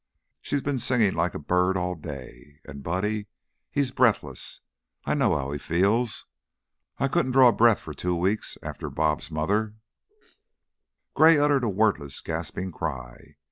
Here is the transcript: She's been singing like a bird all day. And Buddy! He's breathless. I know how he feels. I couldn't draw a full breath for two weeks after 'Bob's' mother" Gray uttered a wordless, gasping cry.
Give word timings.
She's 0.41 0.63
been 0.63 0.79
singing 0.79 1.13
like 1.13 1.35
a 1.35 1.45
bird 1.45 1.77
all 1.77 1.93
day. 1.93 2.59
And 2.65 2.81
Buddy! 2.81 3.27
He's 3.69 3.91
breathless. 3.91 4.61
I 5.05 5.13
know 5.13 5.37
how 5.37 5.51
he 5.51 5.59
feels. 5.59 6.25
I 6.97 7.07
couldn't 7.07 7.33
draw 7.33 7.49
a 7.49 7.51
full 7.51 7.57
breath 7.57 7.77
for 7.81 7.93
two 7.93 8.15
weeks 8.15 8.57
after 8.63 8.89
'Bob's' 8.89 9.29
mother" 9.29 9.75
Gray 11.13 11.37
uttered 11.37 11.63
a 11.63 11.69
wordless, 11.69 12.19
gasping 12.19 12.71
cry. 12.71 13.35